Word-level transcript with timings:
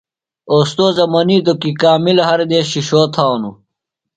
اوستوذہ 0.53 1.05
منیتوۡ 1.13 1.59
کی 1.61 1.71
کامل 1.81 2.17
ہر 2.27 2.39
دیس 2.51 2.65
شِشو 2.71 3.01
تھانوۡ۔ 3.13 3.55